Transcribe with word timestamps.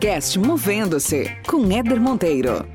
podcast 0.00 0.38
Movendo-se 0.38 1.30
com 1.46 1.70
Éder 1.70 2.00
Monteiro. 2.00 2.66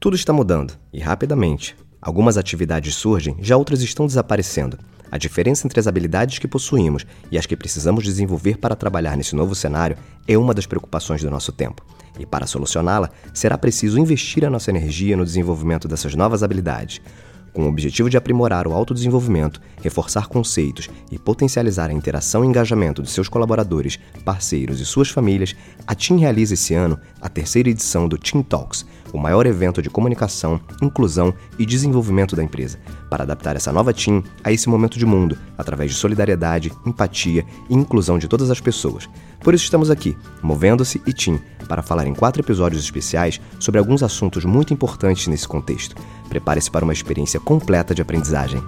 Tudo 0.00 0.16
está 0.16 0.32
mudando 0.32 0.72
e 0.90 0.98
rapidamente. 1.00 1.76
Algumas 2.00 2.38
atividades 2.38 2.94
surgem, 2.94 3.36
já 3.40 3.58
outras 3.58 3.82
estão 3.82 4.06
desaparecendo. 4.06 4.78
A 5.12 5.18
diferença 5.18 5.66
entre 5.66 5.78
as 5.78 5.86
habilidades 5.86 6.38
que 6.38 6.48
possuímos 6.48 7.04
e 7.30 7.36
as 7.36 7.44
que 7.44 7.54
precisamos 7.54 8.04
desenvolver 8.04 8.56
para 8.56 8.74
trabalhar 8.74 9.18
nesse 9.18 9.36
novo 9.36 9.54
cenário 9.54 9.98
é 10.26 10.38
uma 10.38 10.54
das 10.54 10.64
preocupações 10.64 11.20
do 11.20 11.30
nosso 11.30 11.52
tempo. 11.52 11.84
E 12.18 12.24
para 12.24 12.46
solucioná-la, 12.46 13.10
será 13.34 13.58
preciso 13.58 13.98
investir 13.98 14.46
a 14.46 14.50
nossa 14.50 14.70
energia 14.70 15.14
no 15.14 15.26
desenvolvimento 15.26 15.86
dessas 15.86 16.14
novas 16.14 16.42
habilidades. 16.42 17.02
Com 17.52 17.64
o 17.64 17.68
objetivo 17.68 18.10
de 18.10 18.16
aprimorar 18.16 18.66
o 18.66 18.72
autodesenvolvimento, 18.72 19.60
reforçar 19.82 20.28
conceitos 20.28 20.88
e 21.10 21.18
potencializar 21.18 21.90
a 21.90 21.92
interação 21.92 22.44
e 22.44 22.46
engajamento 22.46 23.02
de 23.02 23.10
seus 23.10 23.28
colaboradores, 23.28 23.98
parceiros 24.24 24.80
e 24.80 24.86
suas 24.86 25.08
famílias, 25.08 25.56
a 25.86 25.94
TIM 25.94 26.18
realiza 26.18 26.54
esse 26.54 26.74
ano 26.74 26.98
a 27.20 27.28
terceira 27.28 27.68
edição 27.68 28.08
do 28.08 28.18
TIM 28.18 28.42
Talks, 28.42 28.86
o 29.12 29.18
maior 29.18 29.46
evento 29.46 29.80
de 29.80 29.90
comunicação, 29.90 30.60
inclusão 30.82 31.34
e 31.58 31.66
desenvolvimento 31.66 32.36
da 32.36 32.42
empresa, 32.42 32.78
para 33.10 33.24
adaptar 33.24 33.56
essa 33.56 33.72
nova 33.72 33.92
TIM 33.92 34.22
a 34.42 34.52
esse 34.52 34.68
momento 34.68 34.98
de 34.98 35.06
mundo, 35.06 35.36
através 35.56 35.90
de 35.90 35.96
solidariedade, 35.96 36.72
empatia 36.86 37.44
e 37.68 37.74
inclusão 37.74 38.18
de 38.18 38.28
todas 38.28 38.50
as 38.50 38.60
pessoas. 38.60 39.08
Por 39.40 39.54
isso 39.54 39.64
estamos 39.64 39.90
aqui, 39.90 40.16
Movendo-se 40.42 41.00
e 41.06 41.12
TIM, 41.12 41.40
para 41.68 41.82
falar 41.82 42.06
em 42.06 42.14
quatro 42.14 42.42
episódios 42.42 42.82
especiais 42.82 43.40
sobre 43.58 43.78
alguns 43.78 44.02
assuntos 44.02 44.44
muito 44.44 44.72
importantes 44.72 45.26
nesse 45.26 45.46
contexto. 45.46 45.96
Prepare-se 46.28 46.70
para 46.70 46.84
uma 46.84 46.92
experiência 46.92 47.38
completa 47.38 47.94
de 47.94 48.02
aprendizagem. 48.02 48.62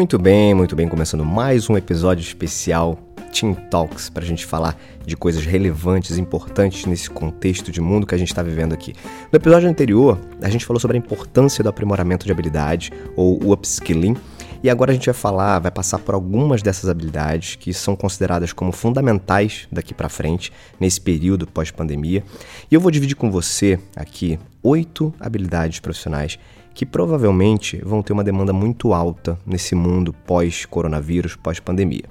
Muito 0.00 0.18
bem, 0.18 0.54
muito 0.54 0.74
bem, 0.74 0.88
começando 0.88 1.26
mais 1.26 1.68
um 1.68 1.76
episódio 1.76 2.22
especial 2.22 2.98
Team 3.30 3.52
Talks 3.52 4.08
para 4.08 4.24
a 4.24 4.26
gente 4.26 4.46
falar 4.46 4.74
de 5.04 5.14
coisas 5.14 5.44
relevantes, 5.44 6.16
importantes 6.16 6.86
nesse 6.86 7.10
contexto 7.10 7.70
de 7.70 7.82
mundo 7.82 8.06
que 8.06 8.14
a 8.14 8.18
gente 8.18 8.28
está 8.28 8.42
vivendo 8.42 8.72
aqui. 8.72 8.94
No 9.30 9.36
episódio 9.36 9.68
anterior, 9.68 10.18
a 10.40 10.48
gente 10.48 10.64
falou 10.64 10.80
sobre 10.80 10.96
a 10.96 10.98
importância 10.98 11.62
do 11.62 11.68
aprimoramento 11.68 12.24
de 12.24 12.32
habilidade 12.32 12.90
ou 13.14 13.44
o 13.44 13.52
upskilling. 13.52 14.16
E 14.62 14.70
agora 14.70 14.90
a 14.90 14.94
gente 14.94 15.04
vai 15.04 15.14
falar, 15.14 15.58
vai 15.58 15.70
passar 15.70 15.98
por 15.98 16.14
algumas 16.14 16.62
dessas 16.62 16.88
habilidades 16.88 17.56
que 17.56 17.74
são 17.74 17.94
consideradas 17.94 18.54
como 18.54 18.72
fundamentais 18.72 19.68
daqui 19.70 19.92
para 19.92 20.08
frente, 20.08 20.50
nesse 20.80 20.98
período 20.98 21.46
pós-pandemia. 21.46 22.24
E 22.70 22.74
eu 22.74 22.80
vou 22.80 22.90
dividir 22.90 23.16
com 23.16 23.30
você 23.30 23.78
aqui 23.94 24.38
oito 24.62 25.12
habilidades 25.20 25.78
profissionais 25.78 26.38
que 26.80 26.86
provavelmente 26.86 27.76
vão 27.84 28.02
ter 28.02 28.14
uma 28.14 28.24
demanda 28.24 28.54
muito 28.54 28.94
alta 28.94 29.38
nesse 29.44 29.74
mundo 29.74 30.14
pós-coronavírus, 30.14 31.36
pós-pandemia. 31.36 32.04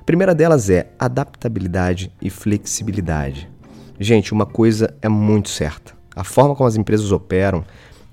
A 0.00 0.02
primeira 0.02 0.34
delas 0.34 0.70
é 0.70 0.90
adaptabilidade 0.98 2.10
e 2.18 2.30
flexibilidade. 2.30 3.50
Gente, 4.00 4.32
uma 4.32 4.46
coisa 4.46 4.96
é 5.02 5.10
muito 5.10 5.50
certa: 5.50 5.92
a 6.16 6.24
forma 6.24 6.56
como 6.56 6.66
as 6.66 6.74
empresas 6.74 7.12
operam 7.12 7.62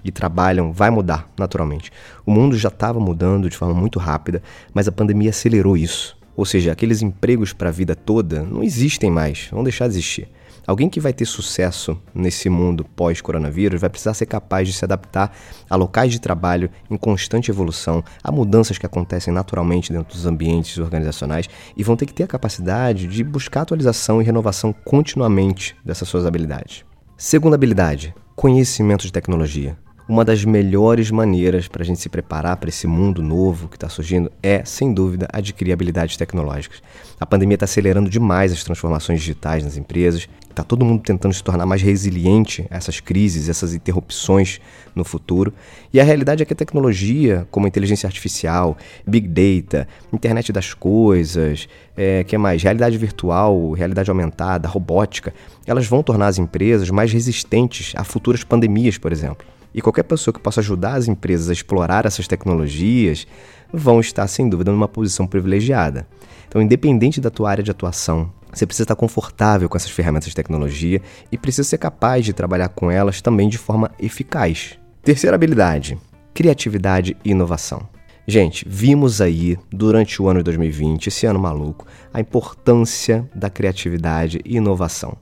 e 0.04 0.12
trabalham 0.12 0.74
vai 0.74 0.90
mudar 0.90 1.30
naturalmente. 1.40 1.94
O 2.26 2.32
mundo 2.32 2.58
já 2.58 2.68
estava 2.68 3.00
mudando 3.00 3.50
de 3.50 3.56
forma 3.56 3.74
muito 3.74 3.98
rápida, 3.98 4.44
mas 4.74 4.90
a 4.90 4.92
pandemia 4.92 5.30
acelerou 5.30 5.78
isso. 5.78 6.18
Ou 6.36 6.46
seja, 6.46 6.72
aqueles 6.72 7.02
empregos 7.02 7.54
para 7.54 7.70
a 7.70 7.72
vida 7.72 7.96
toda 7.96 8.44
não 8.44 8.64
existem 8.64 9.10
mais, 9.10 9.48
vão 9.52 9.64
deixar 9.64 9.88
de 9.88 9.94
existir. 9.94 10.28
Alguém 10.68 10.90
que 10.90 11.00
vai 11.00 11.14
ter 11.14 11.26
sucesso 11.26 12.00
nesse 12.14 12.50
mundo 12.50 12.84
pós-coronavírus 12.84 13.80
vai 13.80 13.90
precisar 13.90 14.16
ser 14.16 14.26
capaz 14.26 14.68
de 14.68 14.74
se 14.74 14.84
adaptar 14.84 15.32
a 15.70 15.76
locais 15.76 16.12
de 16.12 16.20
trabalho 16.20 16.72
em 16.90 16.98
constante 16.98 17.52
evolução, 17.52 18.04
a 18.24 18.32
mudanças 18.32 18.78
que 18.78 18.86
acontecem 18.86 19.32
naturalmente 19.32 19.94
dentro 19.94 20.16
dos 20.16 20.26
ambientes 20.26 20.80
organizacionais 20.80 21.48
e 21.78 21.84
vão 21.84 21.96
ter 21.96 22.08
que 22.08 22.14
ter 22.14 22.24
a 22.24 22.28
capacidade 22.28 23.06
de 23.06 23.24
buscar 23.24 23.62
atualização 23.62 24.20
e 24.20 24.26
renovação 24.26 24.74
continuamente 24.74 25.76
dessas 25.86 26.10
suas 26.10 26.26
habilidades. 26.26 26.84
Segunda 27.16 27.56
habilidade: 27.56 28.16
conhecimento 28.36 29.04
de 29.04 29.14
tecnologia. 29.14 29.78
Uma 30.08 30.24
das 30.24 30.46
melhores 30.46 31.10
maneiras 31.10 31.68
para 31.68 31.82
a 31.82 31.86
gente 31.86 32.00
se 32.00 32.10
preparar 32.10 32.58
para 32.58 32.70
esse 32.70 32.86
mundo 32.86 33.24
novo 33.24 33.68
que 33.68 33.76
está 33.76 33.90
surgindo 33.90 34.32
é, 34.42 34.64
sem 34.64 34.94
dúvida, 34.94 35.28
adquirir 35.34 35.74
habilidades 35.74 36.16
tecnológicas. 36.16 36.80
A 37.20 37.26
pandemia 37.26 37.56
está 37.56 37.66
acelerando 37.66 38.08
demais 38.08 38.54
as 38.54 38.64
transformações 38.64 39.20
digitais 39.20 39.64
nas 39.64 39.78
empresas, 39.78 40.30
está 40.48 40.64
todo 40.64 40.86
mundo 40.86 41.02
tentando 41.02 41.34
se 41.34 41.44
tornar 41.44 41.66
mais 41.66 41.82
resiliente 41.82 42.68
a 42.70 42.78
essas 42.78 43.00
crises, 43.00 43.50
essas 43.50 43.74
interrupções 43.74 44.62
no 44.94 45.04
futuro. 45.04 45.52
E 45.92 46.00
a 46.00 46.04
realidade 46.04 46.44
é 46.44 46.46
que 46.46 46.54
a 46.54 46.56
tecnologia, 46.56 47.48
como 47.50 47.66
a 47.66 47.70
inteligência 47.70 48.06
artificial, 48.06 48.78
big 49.08 49.28
data, 49.28 49.88
internet 50.14 50.54
das 50.54 50.72
coisas, 50.72 51.68
é, 51.98 52.24
que 52.24 52.38
mais? 52.38 52.62
Realidade 52.62 52.96
virtual, 52.96 53.72
realidade 53.72 54.12
aumentada, 54.12 54.68
robótica, 54.68 55.34
elas 55.66 55.88
vão 55.88 56.04
tornar 56.04 56.28
as 56.28 56.38
empresas 56.38 56.92
mais 56.92 57.12
resistentes 57.12 57.94
a 57.96 58.04
futuras 58.04 58.44
pandemias, 58.44 59.00
por 59.00 59.12
exemplo. 59.12 59.55
E 59.76 59.82
qualquer 59.82 60.04
pessoa 60.04 60.34
que 60.34 60.40
possa 60.40 60.62
ajudar 60.62 60.94
as 60.94 61.10
empresas 61.10 61.50
a 61.50 61.54
explorar 61.54 62.06
essas 62.06 62.30
tecnologias 62.30 63.28
vão 63.74 64.00
estar, 64.00 64.26
sem 64.26 64.48
dúvida, 64.48 64.72
numa 64.72 64.88
posição 64.88 65.28
privilegiada. 65.28 66.08
Então, 66.48 66.62
independente 66.62 67.20
da 67.20 67.30
tua 67.30 67.52
área 67.52 67.64
de 67.64 67.72
atuação, 67.72 68.32
você 68.54 68.66
precisa 68.66 68.86
estar 68.86 68.96
confortável 68.96 69.68
com 69.68 69.76
essas 69.76 69.92
ferramentas 69.92 70.30
de 70.30 70.36
tecnologia 70.36 71.02
e 71.30 71.38
precisa 71.38 71.68
ser 71.68 71.78
capaz 71.78 72.24
de 72.24 72.32
trabalhar 72.32 72.70
com 72.70 72.90
elas 72.90 73.20
também 73.20 73.50
de 73.50 73.58
forma 73.58 73.92
eficaz. 74.00 74.80
Terceira 75.04 75.36
habilidade: 75.36 75.98
criatividade 76.34 77.18
e 77.26 77.32
inovação. 77.32 77.86
Gente, 78.26 78.66
vimos 78.68 79.20
aí 79.20 79.58
durante 79.70 80.22
o 80.22 80.30
ano 80.30 80.40
de 80.40 80.46
2020, 80.46 81.08
esse 81.08 81.26
ano 81.26 81.38
maluco, 81.38 81.86
a 82.14 82.22
importância 82.22 83.30
da 83.36 83.50
criatividade 83.50 84.40
e 84.46 84.56
inovação. 84.56 85.18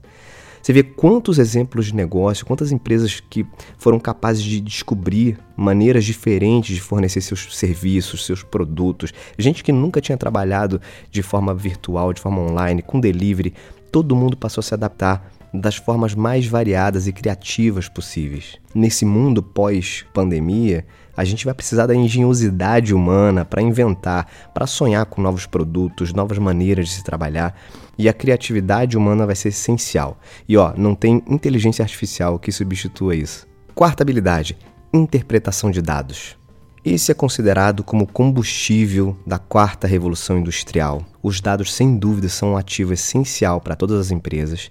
Você 0.64 0.72
vê 0.72 0.82
quantos 0.82 1.38
exemplos 1.38 1.84
de 1.84 1.94
negócio, 1.94 2.46
quantas 2.46 2.72
empresas 2.72 3.20
que 3.20 3.44
foram 3.76 4.00
capazes 4.00 4.42
de 4.42 4.62
descobrir 4.62 5.38
maneiras 5.54 6.06
diferentes 6.06 6.74
de 6.74 6.80
fornecer 6.80 7.20
seus 7.20 7.54
serviços, 7.54 8.24
seus 8.24 8.42
produtos. 8.42 9.12
Gente 9.38 9.62
que 9.62 9.70
nunca 9.70 10.00
tinha 10.00 10.16
trabalhado 10.16 10.80
de 11.10 11.22
forma 11.22 11.52
virtual, 11.52 12.14
de 12.14 12.20
forma 12.22 12.40
online, 12.40 12.80
com 12.80 12.98
delivery. 12.98 13.52
Todo 13.92 14.16
mundo 14.16 14.38
passou 14.38 14.60
a 14.60 14.64
se 14.64 14.72
adaptar 14.72 15.33
das 15.60 15.76
formas 15.76 16.14
mais 16.14 16.46
variadas 16.46 17.06
e 17.06 17.12
criativas 17.12 17.88
possíveis. 17.88 18.58
Nesse 18.74 19.04
mundo 19.04 19.42
pós-pandemia, 19.42 20.84
a 21.16 21.24
gente 21.24 21.44
vai 21.44 21.54
precisar 21.54 21.86
da 21.86 21.94
engenhosidade 21.94 22.92
humana 22.92 23.44
para 23.44 23.62
inventar, 23.62 24.26
para 24.52 24.66
sonhar 24.66 25.06
com 25.06 25.22
novos 25.22 25.46
produtos, 25.46 26.12
novas 26.12 26.38
maneiras 26.38 26.88
de 26.88 26.94
se 26.94 27.04
trabalhar 27.04 27.56
e 27.96 28.08
a 28.08 28.12
criatividade 28.12 28.96
humana 28.96 29.24
vai 29.24 29.36
ser 29.36 29.48
essencial. 29.48 30.18
E 30.48 30.56
ó, 30.56 30.74
não 30.76 30.94
tem 30.94 31.22
inteligência 31.28 31.84
artificial 31.84 32.38
que 32.38 32.50
substitua 32.50 33.14
isso. 33.14 33.46
Quarta 33.74 34.02
habilidade: 34.02 34.56
interpretação 34.92 35.70
de 35.70 35.80
dados. 35.80 36.36
Esse 36.84 37.10
é 37.10 37.14
considerado 37.14 37.82
como 37.82 38.06
combustível 38.06 39.16
da 39.26 39.38
quarta 39.38 39.86
revolução 39.86 40.38
industrial. 40.38 41.02
Os 41.22 41.40
dados, 41.40 41.72
sem 41.72 41.96
dúvida, 41.96 42.28
são 42.28 42.52
um 42.52 42.56
ativo 42.58 42.92
essencial 42.92 43.58
para 43.58 43.74
todas 43.74 43.98
as 43.98 44.10
empresas. 44.10 44.70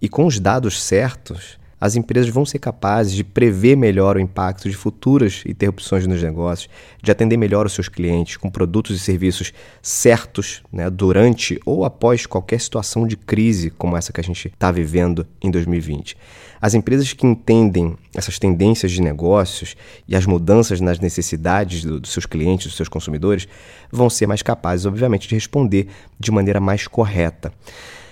E 0.00 0.08
com 0.08 0.24
os 0.24 0.40
dados 0.40 0.82
certos, 0.82 1.59
as 1.80 1.96
empresas 1.96 2.30
vão 2.30 2.44
ser 2.44 2.58
capazes 2.58 3.14
de 3.14 3.24
prever 3.24 3.76
melhor 3.76 4.16
o 4.16 4.20
impacto 4.20 4.68
de 4.68 4.76
futuras 4.76 5.42
interrupções 5.46 6.06
nos 6.06 6.22
negócios, 6.22 6.68
de 7.02 7.10
atender 7.10 7.38
melhor 7.38 7.64
os 7.64 7.72
seus 7.72 7.88
clientes 7.88 8.36
com 8.36 8.50
produtos 8.50 8.94
e 8.94 8.98
serviços 8.98 9.52
certos 9.80 10.62
né, 10.70 10.90
durante 10.90 11.58
ou 11.64 11.84
após 11.84 12.26
qualquer 12.26 12.60
situação 12.60 13.06
de 13.06 13.16
crise 13.16 13.70
como 13.70 13.96
essa 13.96 14.12
que 14.12 14.20
a 14.20 14.24
gente 14.24 14.48
está 14.48 14.70
vivendo 14.70 15.26
em 15.42 15.50
2020. 15.50 16.16
As 16.60 16.74
empresas 16.74 17.14
que 17.14 17.26
entendem 17.26 17.96
essas 18.14 18.38
tendências 18.38 18.92
de 18.92 19.00
negócios 19.00 19.74
e 20.06 20.14
as 20.14 20.26
mudanças 20.26 20.80
nas 20.80 20.98
necessidades 20.98 21.82
do, 21.82 21.98
dos 21.98 22.12
seus 22.12 22.26
clientes, 22.26 22.66
dos 22.66 22.76
seus 22.76 22.88
consumidores, 22.88 23.48
vão 23.90 24.10
ser 24.10 24.26
mais 24.26 24.42
capazes, 24.42 24.84
obviamente, 24.84 25.26
de 25.26 25.34
responder 25.34 25.88
de 26.18 26.30
maneira 26.30 26.60
mais 26.60 26.86
correta. 26.86 27.50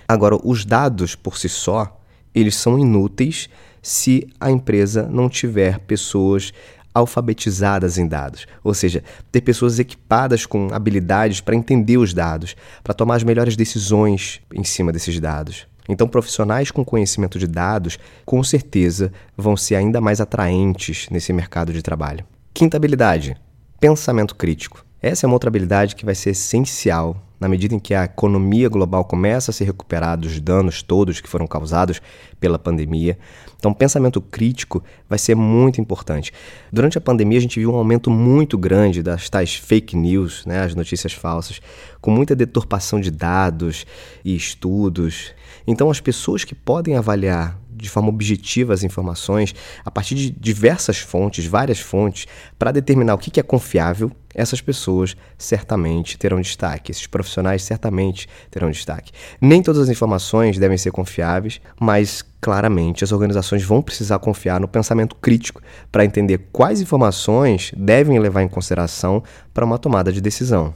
Agora, 0.06 0.38
os 0.42 0.64
dados 0.64 1.14
por 1.14 1.36
si 1.36 1.50
só 1.50 1.97
eles 2.40 2.56
são 2.56 2.78
inúteis 2.78 3.48
se 3.82 4.28
a 4.40 4.50
empresa 4.50 5.08
não 5.10 5.28
tiver 5.28 5.78
pessoas 5.80 6.52
alfabetizadas 6.94 7.96
em 7.96 8.06
dados, 8.06 8.46
ou 8.64 8.74
seja, 8.74 9.04
ter 9.30 9.40
pessoas 9.40 9.78
equipadas 9.78 10.44
com 10.44 10.68
habilidades 10.72 11.40
para 11.40 11.54
entender 11.54 11.96
os 11.96 12.12
dados, 12.12 12.56
para 12.82 12.94
tomar 12.94 13.16
as 13.16 13.22
melhores 13.22 13.56
decisões 13.56 14.40
em 14.52 14.64
cima 14.64 14.92
desses 14.92 15.20
dados. 15.20 15.66
Então, 15.88 16.06
profissionais 16.06 16.70
com 16.70 16.84
conhecimento 16.84 17.38
de 17.38 17.46
dados, 17.46 17.98
com 18.26 18.42
certeza, 18.44 19.10
vão 19.36 19.56
ser 19.56 19.76
ainda 19.76 20.00
mais 20.00 20.20
atraentes 20.20 21.08
nesse 21.10 21.32
mercado 21.32 21.72
de 21.72 21.82
trabalho. 21.82 22.26
Quinta 22.52 22.76
habilidade: 22.76 23.36
pensamento 23.80 24.34
crítico. 24.34 24.84
Essa 25.00 25.24
é 25.24 25.26
uma 25.26 25.34
outra 25.34 25.48
habilidade 25.48 25.94
que 25.96 26.04
vai 26.04 26.14
ser 26.14 26.30
essencial 26.30 27.16
na 27.40 27.48
medida 27.48 27.74
em 27.74 27.78
que 27.78 27.94
a 27.94 28.04
economia 28.04 28.68
global 28.68 29.04
começa 29.04 29.50
a 29.50 29.54
se 29.54 29.64
recuperar 29.64 30.18
dos 30.18 30.40
danos 30.40 30.82
todos 30.82 31.20
que 31.20 31.28
foram 31.28 31.46
causados 31.46 32.00
pela 32.40 32.58
pandemia. 32.58 33.18
Então, 33.58 33.74
pensamento 33.74 34.20
crítico 34.20 34.82
vai 35.08 35.18
ser 35.18 35.34
muito 35.34 35.80
importante. 35.80 36.32
Durante 36.72 36.96
a 36.98 37.00
pandemia, 37.00 37.38
a 37.38 37.42
gente 37.42 37.58
viu 37.58 37.72
um 37.72 37.76
aumento 37.76 38.10
muito 38.10 38.56
grande 38.56 39.02
das 39.02 39.28
tais 39.28 39.54
fake 39.54 39.96
news, 39.96 40.46
né, 40.46 40.62
as 40.62 40.74
notícias 40.74 41.12
falsas, 41.12 41.60
com 42.00 42.10
muita 42.10 42.36
deturpação 42.36 43.00
de 43.00 43.10
dados 43.10 43.84
e 44.24 44.34
estudos. 44.34 45.32
Então, 45.66 45.90
as 45.90 46.00
pessoas 46.00 46.44
que 46.44 46.54
podem 46.54 46.96
avaliar 46.96 47.58
de 47.82 47.88
forma 47.88 48.08
objetiva 48.08 48.74
as 48.74 48.82
informações 48.82 49.54
a 49.84 49.90
partir 49.90 50.14
de 50.14 50.30
diversas 50.30 50.98
fontes, 50.98 51.46
várias 51.46 51.80
fontes, 51.80 52.26
para 52.58 52.72
determinar 52.72 53.14
o 53.14 53.18
que 53.18 53.38
é 53.38 53.42
confiável, 53.42 54.10
essas 54.34 54.60
pessoas 54.60 55.16
certamente 55.36 56.18
terão 56.18 56.40
destaque. 56.40 56.92
Esses 56.92 57.06
profissionais 57.06 57.62
certamente 57.62 58.28
terão 58.50 58.70
destaque. 58.70 59.12
Nem 59.40 59.62
todas 59.62 59.82
as 59.82 59.88
informações 59.88 60.58
devem 60.58 60.78
ser 60.78 60.90
confiáveis, 60.90 61.60
mas 61.80 62.22
claramente 62.40 63.02
as 63.02 63.12
organizações 63.12 63.64
vão 63.64 63.82
precisar 63.82 64.18
confiar 64.18 64.60
no 64.60 64.68
pensamento 64.68 65.16
crítico 65.16 65.60
para 65.90 66.04
entender 66.04 66.48
quais 66.52 66.80
informações 66.80 67.72
devem 67.76 68.18
levar 68.18 68.42
em 68.42 68.48
consideração 68.48 69.22
para 69.52 69.64
uma 69.64 69.78
tomada 69.78 70.12
de 70.12 70.20
decisão. 70.20 70.74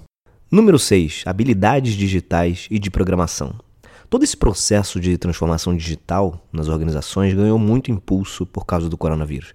Número 0.50 0.78
6. 0.78 1.22
Habilidades 1.24 1.94
digitais 1.94 2.66
e 2.70 2.78
de 2.78 2.90
programação. 2.90 3.54
Todo 4.12 4.24
esse 4.24 4.36
processo 4.36 5.00
de 5.00 5.16
transformação 5.16 5.74
digital 5.74 6.46
nas 6.52 6.68
organizações 6.68 7.32
ganhou 7.32 7.58
muito 7.58 7.90
impulso 7.90 8.44
por 8.44 8.66
causa 8.66 8.86
do 8.86 8.98
coronavírus. 8.98 9.54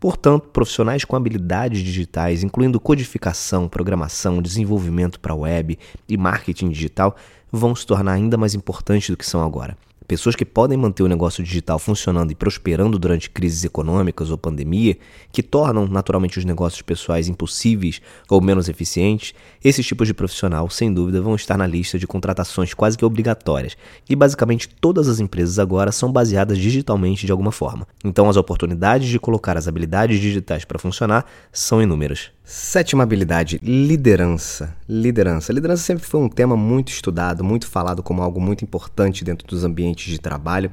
Portanto, 0.00 0.48
profissionais 0.48 1.04
com 1.04 1.14
habilidades 1.14 1.82
digitais, 1.82 2.42
incluindo 2.42 2.80
codificação, 2.80 3.68
programação, 3.68 4.40
desenvolvimento 4.40 5.20
para 5.20 5.34
web 5.34 5.78
e 6.08 6.16
marketing 6.16 6.70
digital, 6.70 7.14
vão 7.52 7.76
se 7.76 7.84
tornar 7.84 8.12
ainda 8.12 8.38
mais 8.38 8.54
importantes 8.54 9.10
do 9.10 9.16
que 9.18 9.26
são 9.26 9.44
agora. 9.44 9.76
Pessoas 10.08 10.34
que 10.34 10.46
podem 10.46 10.78
manter 10.78 11.02
o 11.02 11.06
negócio 11.06 11.44
digital 11.44 11.78
funcionando 11.78 12.32
e 12.32 12.34
prosperando 12.34 12.98
durante 12.98 13.28
crises 13.28 13.62
econômicas 13.62 14.30
ou 14.30 14.38
pandemia, 14.38 14.96
que 15.30 15.42
tornam 15.42 15.86
naturalmente 15.86 16.38
os 16.38 16.46
negócios 16.46 16.80
pessoais 16.80 17.28
impossíveis 17.28 18.00
ou 18.26 18.40
menos 18.40 18.70
eficientes, 18.70 19.34
esses 19.62 19.86
tipos 19.86 20.08
de 20.08 20.14
profissional, 20.14 20.70
sem 20.70 20.90
dúvida, 20.90 21.20
vão 21.20 21.34
estar 21.34 21.58
na 21.58 21.66
lista 21.66 21.98
de 21.98 22.06
contratações 22.06 22.72
quase 22.72 22.96
que 22.96 23.04
obrigatórias. 23.04 23.76
E 24.08 24.16
basicamente 24.16 24.66
todas 24.80 25.08
as 25.08 25.20
empresas 25.20 25.58
agora 25.58 25.92
são 25.92 26.10
baseadas 26.10 26.56
digitalmente 26.56 27.26
de 27.26 27.32
alguma 27.32 27.52
forma. 27.52 27.86
Então 28.02 28.30
as 28.30 28.38
oportunidades 28.38 29.10
de 29.10 29.18
colocar 29.18 29.58
as 29.58 29.68
habilidades 29.68 30.18
digitais 30.20 30.64
para 30.64 30.78
funcionar 30.78 31.26
são 31.52 31.82
inúmeras. 31.82 32.30
Sétima 32.50 33.02
habilidade, 33.02 33.60
liderança. 33.62 34.74
Liderança. 34.88 35.52
Liderança 35.52 35.82
sempre 35.82 36.06
foi 36.06 36.18
um 36.18 36.30
tema 36.30 36.56
muito 36.56 36.88
estudado, 36.88 37.44
muito 37.44 37.66
falado 37.66 38.02
como 38.02 38.22
algo 38.22 38.40
muito 38.40 38.64
importante 38.64 39.22
dentro 39.22 39.46
dos 39.46 39.64
ambientes 39.64 40.10
de 40.10 40.18
trabalho, 40.18 40.72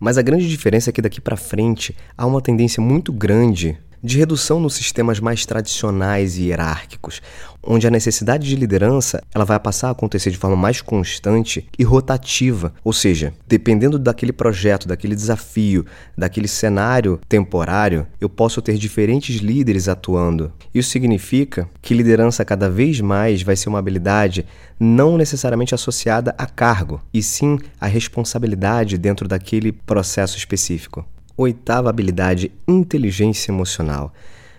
mas 0.00 0.18
a 0.18 0.22
grande 0.22 0.48
diferença 0.48 0.90
é 0.90 0.92
que 0.92 1.00
daqui 1.00 1.20
para 1.20 1.36
frente 1.36 1.96
há 2.18 2.26
uma 2.26 2.42
tendência 2.42 2.82
muito 2.82 3.12
grande 3.12 3.78
de 4.02 4.18
redução 4.18 4.58
nos 4.58 4.74
sistemas 4.74 5.20
mais 5.20 5.46
tradicionais 5.46 6.36
e 6.36 6.44
hierárquicos, 6.44 7.22
onde 7.62 7.86
a 7.86 7.90
necessidade 7.90 8.48
de 8.48 8.56
liderança 8.56 9.22
ela 9.32 9.44
vai 9.44 9.58
passar 9.60 9.88
a 9.88 9.90
acontecer 9.92 10.30
de 10.30 10.36
forma 10.36 10.56
mais 10.56 10.80
constante 10.80 11.68
e 11.78 11.84
rotativa, 11.84 12.74
ou 12.82 12.92
seja, 12.92 13.32
dependendo 13.46 13.98
daquele 13.98 14.32
projeto, 14.32 14.88
daquele 14.88 15.14
desafio, 15.14 15.86
daquele 16.18 16.48
cenário 16.48 17.20
temporário, 17.28 18.06
eu 18.20 18.28
posso 18.28 18.60
ter 18.60 18.76
diferentes 18.76 19.36
líderes 19.36 19.88
atuando. 19.88 20.52
Isso 20.74 20.90
significa 20.90 21.68
que 21.80 21.94
liderança 21.94 22.44
cada 22.44 22.68
vez 22.68 23.00
mais 23.00 23.42
vai 23.42 23.54
ser 23.54 23.68
uma 23.68 23.78
habilidade 23.78 24.44
não 24.80 25.16
necessariamente 25.16 25.74
associada 25.74 26.34
a 26.36 26.46
cargo, 26.46 27.00
e 27.14 27.22
sim 27.22 27.58
a 27.80 27.86
responsabilidade 27.86 28.98
dentro 28.98 29.28
daquele 29.28 29.70
processo 29.70 30.36
específico. 30.36 31.06
Oitava 31.36 31.90
habilidade, 31.90 32.52
inteligência 32.66 33.50
emocional. 33.50 34.12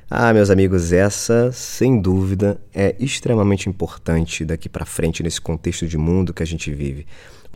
Ah, 0.09 0.33
meus 0.33 0.49
amigos, 0.49 0.93
essa, 0.93 1.51
sem 1.51 1.99
dúvida, 1.99 2.61
é 2.73 2.95
extremamente 2.99 3.67
importante 3.67 4.45
daqui 4.45 4.69
para 4.69 4.85
frente 4.85 5.23
nesse 5.23 5.41
contexto 5.41 5.87
de 5.87 5.97
mundo 5.97 6.33
que 6.33 6.43
a 6.43 6.45
gente 6.45 6.71
vive. 6.71 7.07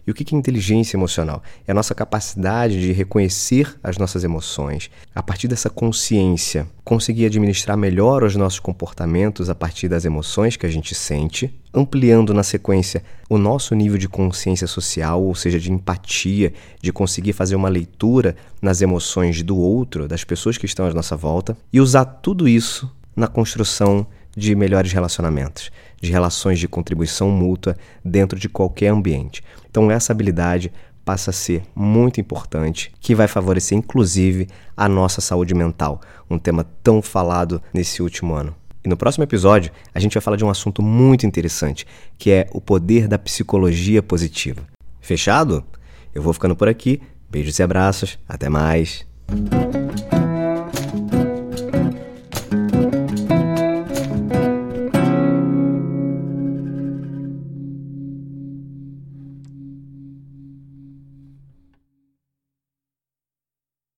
E 0.08 0.12
o 0.12 0.14
que 0.14 0.34
é 0.34 0.38
inteligência 0.38 0.96
emocional? 0.96 1.44
É 1.68 1.72
a 1.74 1.76
nossa 1.76 1.94
capacidade 1.94 2.80
de 2.80 2.94
reconhecer 2.94 3.78
as 3.84 3.98
nossas 3.98 4.24
emoções. 4.24 4.90
A 5.14 5.22
partir 5.22 5.50
dessa 5.50 5.70
consciência, 5.70 6.66
conseguir 6.82 7.26
administrar 7.26 7.76
melhor 7.76 8.24
os 8.24 8.34
nossos 8.34 8.62
comportamentos 8.62 9.50
a 9.50 9.56
partir 9.56 9.90
das 9.90 10.06
emoções 10.06 10.56
que 10.56 10.66
a 10.66 10.70
gente 10.70 10.96
sente, 10.96 11.54
ampliando 11.74 12.34
na 12.34 12.42
sequência 12.42 13.04
o 13.30 13.38
nosso 13.38 13.76
nível 13.76 13.98
de 13.98 14.08
consciência 14.08 14.66
social, 14.66 15.22
ou 15.22 15.36
seja, 15.36 15.60
de 15.60 15.74
empatia, 15.74 16.54
de 16.82 16.94
conseguir 16.94 17.34
fazer 17.34 17.58
uma 17.58 17.68
leitura 17.68 18.34
nas 18.62 18.82
emoções 18.82 19.44
do 19.44 19.58
outro, 19.58 20.08
das 20.08 20.24
pessoas 20.24 20.58
que 20.58 20.66
estão 20.66 20.86
à 20.86 20.94
nossa 20.94 21.18
volta, 21.18 21.58
e 21.74 21.82
usar 21.82 22.06
tudo 22.06 22.48
isso 22.48 22.90
na 23.14 23.28
construção 23.28 24.08
de 24.38 24.56
melhores 24.56 24.94
relacionamentos, 24.94 25.72
de 26.00 26.12
relações 26.12 26.60
de 26.60 26.68
contribuição 26.68 27.32
mútua 27.32 27.76
dentro 28.06 28.38
de 28.38 28.48
qualquer 28.48 28.90
ambiente. 28.90 29.44
Então, 29.68 29.90
essa 29.90 30.14
habilidade 30.14 30.72
passa 31.04 31.32
a 31.32 31.34
ser 31.34 31.64
muito 31.76 32.22
importante, 32.22 32.92
que 33.00 33.16
vai 33.16 33.28
favorecer 33.28 33.76
inclusive 33.76 34.48
a 34.76 34.88
nossa 34.88 35.22
saúde 35.22 35.56
mental, 35.56 36.02
um 36.30 36.38
tema 36.38 36.64
tão 36.84 37.02
falado 37.02 37.60
nesse 37.74 38.04
último 38.04 38.36
ano. 38.36 38.56
E 38.86 38.90
no 38.90 38.96
próximo 38.96 39.24
episódio, 39.24 39.72
a 39.94 40.00
gente 40.00 40.14
vai 40.14 40.22
falar 40.22 40.38
de 40.38 40.46
um 40.46 40.50
assunto 40.50 40.84
muito 40.84 41.26
interessante, 41.26 41.88
que 42.18 42.30
é 42.30 42.48
o 42.52 42.62
poder 42.62 43.08
da 43.08 43.18
psicologia 43.18 44.04
positiva. 44.04 44.62
Fechado? 45.02 45.64
Eu 46.14 46.22
vou 46.22 46.32
ficando 46.32 46.56
por 46.56 46.68
aqui. 46.68 47.02
Beijos 47.30 47.58
e 47.58 47.64
abraços. 47.64 48.20
Até 48.28 48.50
mais. 48.50 49.06